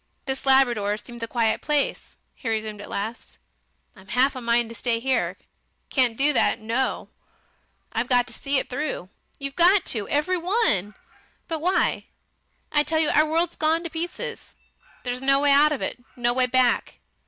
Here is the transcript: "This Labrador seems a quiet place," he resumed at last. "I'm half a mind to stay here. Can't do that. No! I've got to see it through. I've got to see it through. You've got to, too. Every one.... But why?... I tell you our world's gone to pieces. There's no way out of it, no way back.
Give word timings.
"This 0.25 0.47
Labrador 0.47 0.97
seems 0.97 1.21
a 1.21 1.27
quiet 1.27 1.61
place," 1.61 2.15
he 2.33 2.49
resumed 2.49 2.81
at 2.81 2.89
last. 2.89 3.37
"I'm 3.95 4.07
half 4.07 4.35
a 4.35 4.41
mind 4.41 4.69
to 4.69 4.75
stay 4.75 4.99
here. 4.99 5.37
Can't 5.91 6.17
do 6.17 6.33
that. 6.33 6.57
No! 6.59 7.09
I've 7.93 8.07
got 8.09 8.25
to 8.25 8.33
see 8.33 8.57
it 8.57 8.67
through. 8.67 8.81
I've 8.89 8.93
got 8.93 8.95
to 8.95 9.03
see 9.03 9.05
it 9.05 9.05
through. 9.07 9.09
You've 9.37 9.55
got 9.55 9.85
to, 9.85 9.91
too. 9.93 10.09
Every 10.09 10.37
one.... 10.37 10.95
But 11.47 11.61
why?... 11.61 12.05
I 12.71 12.81
tell 12.81 12.97
you 12.99 13.09
our 13.11 13.29
world's 13.29 13.55
gone 13.57 13.83
to 13.83 13.91
pieces. 13.91 14.55
There's 15.03 15.21
no 15.21 15.39
way 15.41 15.51
out 15.51 15.71
of 15.71 15.83
it, 15.83 16.03
no 16.17 16.33
way 16.33 16.47
back. 16.47 16.97